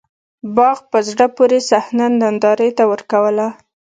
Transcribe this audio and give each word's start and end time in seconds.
باغ 0.55 0.77
په 0.91 0.99
زړه 1.09 1.25
پورې 1.35 1.59
صحنه 1.69 2.05
نندارې 2.21 2.69
ته 2.77 2.83
ورکوّله. 2.91 3.47